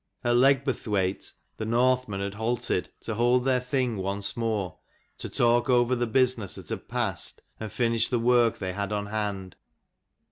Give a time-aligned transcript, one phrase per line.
[0.23, 4.79] At Legburthwaite the Northmen had halted, to hold their Thing once more,
[5.19, 9.05] to talk over the business that had passed, and finish the work they had on
[9.05, 9.57] hand.